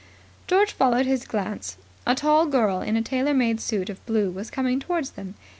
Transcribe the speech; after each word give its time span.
George 0.47 0.71
followed 0.71 1.05
his 1.05 1.27
glance. 1.27 1.77
A 2.07 2.15
tall 2.15 2.47
girl 2.47 2.81
in 2.81 2.97
a 2.97 3.03
tailor 3.03 3.35
made 3.35 3.61
suit 3.61 3.87
of 3.87 4.03
blue 4.07 4.31
was 4.31 4.49
coming 4.49 4.79
towards 4.79 5.11
them. 5.11 5.35